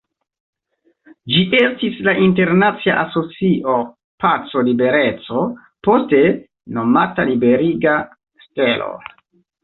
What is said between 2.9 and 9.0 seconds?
Asocio Paco-Libereco, poste nomata Liberiga Stelo.